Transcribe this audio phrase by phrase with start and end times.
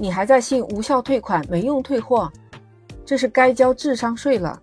[0.00, 2.32] 你还在信无效退款、没用退货？
[3.04, 4.58] 这是该交智商税了。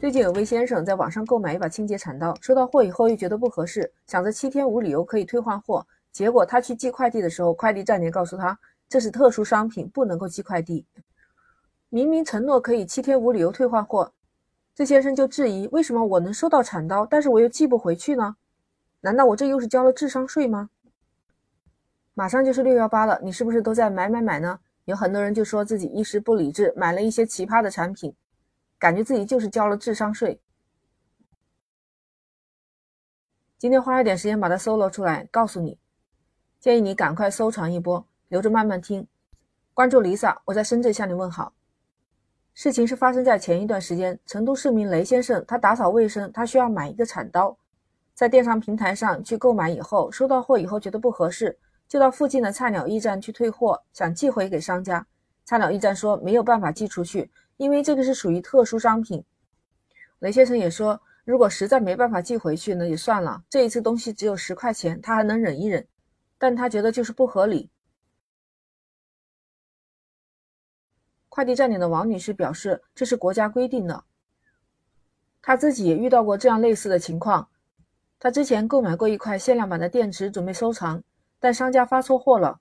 [0.00, 5.86] 最近有位先生在网上购买一把清洁铲刀，收到货以后又觉得不合适，想着七天无理由可以退换货。
[6.12, 8.58] 结果他去寄快递的时候，快递站点告诉他
[8.88, 10.86] 这是特殊商品，不能够寄快递。
[11.90, 14.10] 明明承诺可以七天无理由退换货，
[14.74, 18.36] 这先生就质疑：为什么我能收到铲刀，但是我又寄不回去呢？
[19.02, 20.70] 难道我这又是交了智商税吗？
[22.18, 24.58] 马上就是六幺八了，你是不是都在买买买呢？
[24.86, 28.12] 有很多人就说自己一时不理智，买了一些奇葩的产品，
[28.76, 30.40] 感觉自己就是交了智商税。
[33.56, 35.78] 今天花一点时间把它搜罗出来，告诉你，
[36.58, 39.06] 建议你赶快收藏一波，留着慢慢听。
[39.72, 41.52] 关注 Lisa，我在深圳向你问好。
[42.52, 47.56] 事情是发生在前一段时间，成都市民雷先生他打扫卫生，他需要买一个铲刀，
[48.12, 51.56] 在电商平台上去购买以后，收到货以后觉得不合适。
[51.88, 55.06] 就到附近的菜鸟驿站去退货，想寄回给商家。
[55.44, 59.24] 菜鸟驿站说没有办法寄出去，因为这个是属于特殊商品。
[60.18, 63.42] 雷先生也说，如果实在没办法寄回去，那也算了。
[63.48, 65.86] 这一次东西只有十块钱，他还能忍一忍，
[66.36, 67.70] 但他觉得就是不合理。
[71.30, 74.04] 快递站点的王女士表示，这是国家规定的。
[75.40, 77.48] 她自己也遇到过这样类似的情况。
[78.18, 81.02] 她之前购买过一块限量版的电池，准备收藏。
[81.40, 82.60] 但商家发错货了，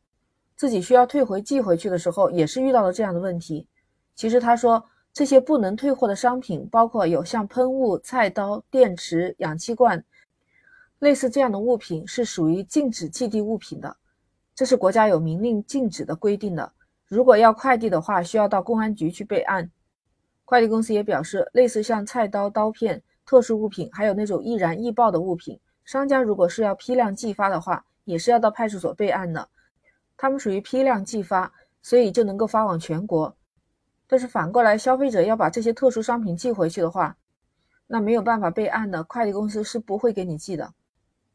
[0.56, 3.68] 自己需要退回寄回去的时候，也是遇到了这样的问题。
[4.16, 10.04] 其实他说，这些不能退货的商品，包括有像喷雾、菜刀、电池、氧气罐，
[11.00, 13.98] 类似这样的物品是属于禁止寄递物品的，
[14.56, 16.72] 这是国家有明令禁止的规定的。
[17.08, 19.70] 如果要快递的话，需要到公安局去备案。
[20.46, 29.50] 快递公司也表示，类似像菜刀、刀片、特殊物品，还有那种易燃易爆的物品，商家如果是要批量寄发的话，也是要到派出所备案的，
[30.16, 33.36] 他们属于批量寄发，所以就能够发往全国。
[34.08, 37.18] 但是反过来，消费者要把这些特殊商品寄回去的话，
[37.86, 40.74] 那没有办法备案的，快递公司是不会给你寄的。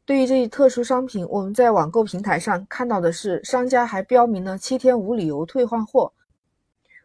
[0.03, 6.11] 对于这些特殊商品，我们在网购平台上看到的是，商家还标明了七天无理由退换货。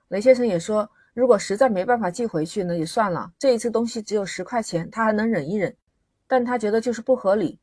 [0.09, 3.31] 雷先生也说，如果实在没办法寄回去，那也算了。
[3.39, 5.77] 这一次东西只有十块钱，他还能忍一忍，
[6.27, 7.59] 但他觉得就是不合理。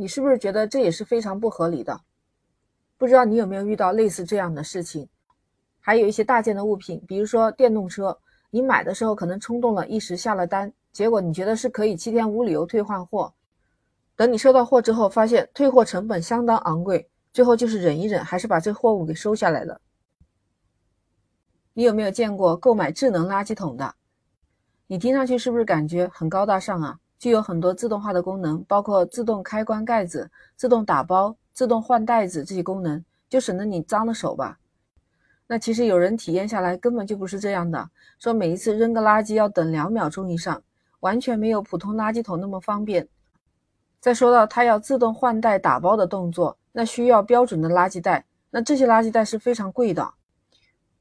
[0.00, 2.00] 你是不是觉得这也是非常不合理的？
[2.96, 5.06] 不知道你有没有遇到类似这样的事情？
[5.78, 8.18] 还有一些大件的物品，比如说电动车，
[8.48, 13.30] 你买的时候可能冲动了，一时下了单，结果你觉得是可以七天无理由退换货，
[14.16, 19.78] 等你收到货之后，发现退货成本相当昂贵，最后就是忍一忍，还是把这货物给收下来了。
[21.74, 23.94] 你有没有见过购买智能垃圾桶的？
[24.86, 26.98] 你听上去是不是感觉很高大上啊？
[27.20, 34.58] 具有很多自动化的功能，包括自动开关盖子、自动打包、自动换袋子这些功能，就省得你脏了手吧。
[35.46, 40.62] 那其实有人体验下来根本就不是这样的，说每一次扔个垃圾要等两秒钟以上，
[41.00, 43.06] 完全没有普通垃圾桶那么方便。
[44.00, 50.14] 再说到它要自动换袋打包的动作，那需要标准的垃圾袋，那这些垃圾袋是非常贵的。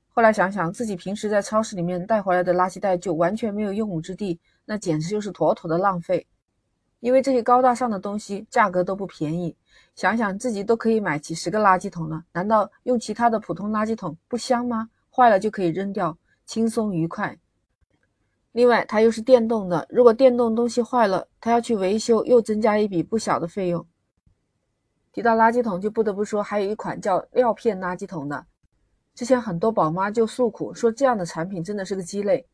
[0.09, 4.38] 后来想想自己平时在超市里面带回来的垃圾袋就完全没有用武之地。
[4.69, 6.28] 那简直就是妥妥的浪费，
[7.00, 9.56] 因为这些高大上的东西价格都不便宜，
[9.96, 14.88] 想想自己都可以买几十个垃圾桶了，难道用其他的普通垃圾桶不香吗？
[15.09, 16.16] 坏了就可以扔掉，
[16.46, 17.35] 轻松愉快。
[18.52, 23.84] 另外，它又是电动的，如果电动东西坏了，它要去维修，又增加一笔不小的费用。
[25.12, 28.46] 提到垃圾桶，就不得不说还有一款叫料片垃圾桶的，
[29.16, 32.46] 之前很多宝妈就诉苦说，这样的产品真的是个鸡肋。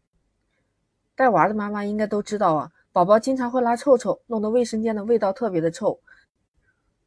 [1.15, 5.99] 带娃的妈妈应该都知道啊，宝宝经常会拉臭臭，弄得卫生间的味道特别的臭。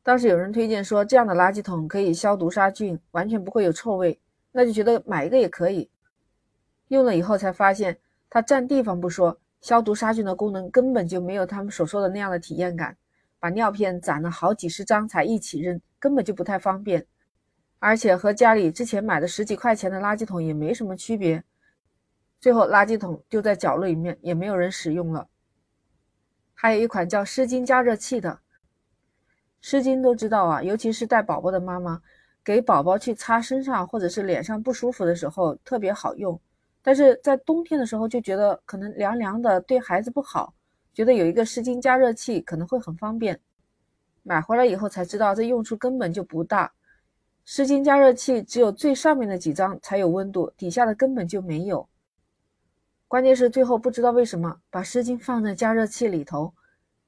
[0.02, 4.18] 当时有人推荐说，这样的垃圾桶可以消毒杀菌，完全不会有臭味，
[4.50, 5.90] 那就觉得买一个也可以。
[6.88, 7.98] 用了以后才发现，
[8.30, 12.96] 它占地方不说，消毒杀菌的功能根本就没有他们所说的那样的体验感。
[13.40, 17.06] 把尿片攒了好几十张才一起扔，根本就不太方便，
[17.78, 21.44] 而且和家里之前买的十几块钱的垃圾桶也没什么区别。
[22.40, 25.28] 最后，垃圾桶丢在角落里面，也没有人使用了。
[26.54, 28.40] 还有一款叫湿巾加热器的，
[29.60, 32.00] 湿巾都知道啊，尤其是带宝宝的妈妈，
[32.44, 36.40] 给宝宝去擦身上或者是脸上不舒服的时候特别好用。
[36.80, 40.54] 但是在冬天的时候就觉得可能凉凉的，对孩子不好，
[40.94, 43.38] 觉得有一个湿巾加热器可能会很方便。
[44.22, 46.72] 买回来以后才知道，这用处根本就不大。
[47.44, 51.88] 湿巾加热器只有最上面的几张才有温度，底下的根本就没有。
[53.08, 56.52] 关键是最后不知道为什么把湿巾放在加热器里头，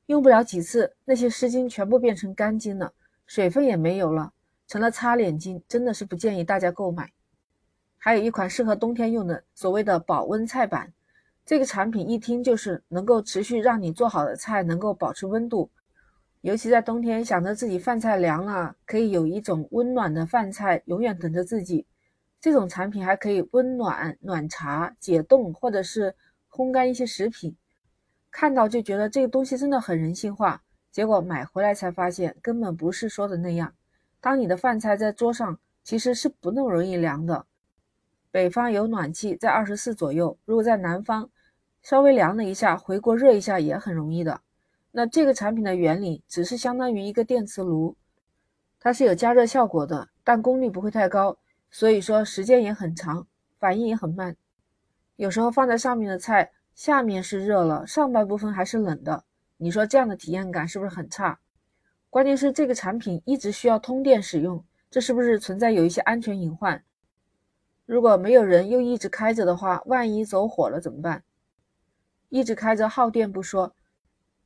[0.07, 2.91] 用不了几次，那些湿巾全部变成干巾了，
[3.27, 4.33] 水分也没有了，
[4.67, 7.13] 成了擦脸巾，真的是不建议大家购买。
[7.99, 10.91] 还有一款适合冬天用的所谓的保温菜板，
[11.45, 15.71] 这个产品一听就是能够持续让你做好的菜能够保持温度，
[16.41, 21.87] 尤其在冬天想着自己饭菜凉了，可以有一种温暖的饭菜永远等着自己。
[22.41, 26.15] 这种产品还可以温暖暖茶、解冻或者是
[26.51, 27.55] 烘干一些食品。
[28.31, 33.75] 看到就觉得这个东西真的很人性化，结果买回来才发现根本不是说的那样。
[34.21, 37.47] 当你的饭菜在桌上，其实是不那么容易凉的。
[38.31, 40.39] 北方有暖气，在二十四左右。
[40.45, 41.29] 如果在南方，
[41.83, 44.41] 稍微凉了一下，回锅热一下也很容易的。
[44.93, 47.97] 那这个产品的原理只是相当于一个电磁炉，
[48.79, 51.37] 它是有加热效果的，但功率不会太高，
[51.71, 53.27] 所以说时间也很长，
[53.59, 54.37] 反应也很慢。
[55.17, 59.25] 有时候放在上面的菜，下面是热了，上半部分还是冷的。
[59.57, 61.39] 你说这样的体验感是不是很差？
[62.09, 66.83] 关键是这个产品一直需要通电使用，这是不是存在有一些安全隐患？
[67.87, 71.23] 如果没有人又一直开着的话，万一走火了怎么办？
[72.29, 73.75] 一直开着耗电不说，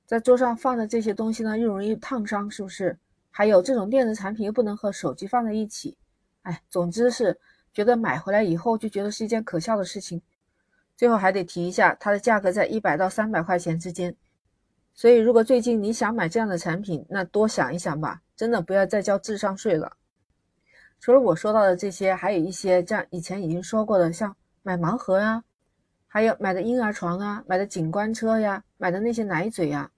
[0.05, 2.99] 在桌上放的这些东西呢，又容易烫伤，是不是？
[3.31, 5.97] 还有这种电子产品又不能和手机放在一起，
[6.44, 7.38] 哎，总之是
[7.75, 10.23] 觉得买回来以后就觉得是一件可笑的事情。
[10.96, 14.14] 最后还得提一下，它的价格在一百到三百块钱之间，
[14.94, 19.96] 所以如果最近你想买这样的产品，那多想一想吧，真的不要再交智商税了。
[21.00, 25.43] 除了我说到的这些，还有一些像以前已经说过的，像买盲盒呀，
[26.06, 29.90] 还有买的婴儿床啊，买的景观车呀，买的那些奶嘴呀。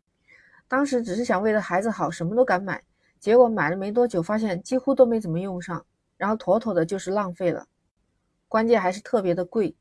[0.67, 2.83] 当时只是想为了孩子好，什么都敢买，
[3.21, 5.85] 结果买了没多久，发现几乎都没怎么用上，
[6.17, 7.67] 然后妥妥的就是浪费了。
[8.49, 9.77] 关键还是特别的贵。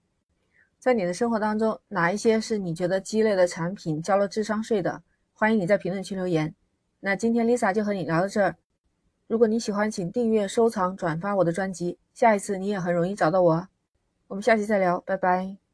[0.80, 5.02] 在你的生活当中，哪一些是你觉得鸡肋的产品交了智商税的？
[5.34, 6.54] 欢迎你在评论区留言。
[7.00, 8.56] 那今天 Lisa 就和你聊到这儿。
[9.28, 13.68] 如果你喜欢，请订阅、收藏、转发我的专辑，下一次你也很容易找到我。
[14.28, 15.65] 我们下期再聊，拜拜。